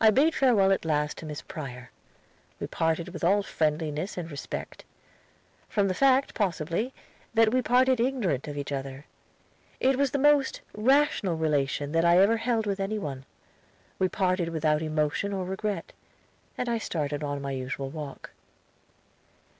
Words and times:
I 0.00 0.10
bade 0.10 0.34
farewell 0.34 0.72
at 0.72 0.84
last 0.84 1.18
to 1.18 1.24
Miss 1.24 1.40
Prior. 1.40 1.92
We 2.58 2.66
parted 2.66 3.10
with 3.10 3.22
all 3.22 3.44
friendliness 3.44 4.16
and 4.18 4.28
respect; 4.28 4.84
from 5.68 5.86
the 5.86 5.94
fact, 5.94 6.34
possibly, 6.34 6.92
that 7.32 7.54
we 7.54 7.62
parted 7.62 8.00
ignorant 8.00 8.48
of 8.48 8.58
each 8.58 8.72
other. 8.72 9.04
It 9.78 9.96
was 9.96 10.10
the 10.10 10.18
most 10.18 10.62
rational 10.74 11.36
relation 11.36 11.92
that 11.92 12.04
I 12.04 12.14
had 12.14 12.22
ever 12.24 12.38
held 12.38 12.66
with 12.66 12.80
any 12.80 12.98
one. 12.98 13.24
We 14.00 14.08
parted 14.08 14.48
without 14.48 14.82
emotion 14.82 15.32
or 15.32 15.44
regret, 15.44 15.92
and 16.56 16.68
I 16.68 16.78
started 16.78 17.22
on 17.22 17.40
my 17.40 17.52
usual 17.52 17.90
walk. 17.90 18.32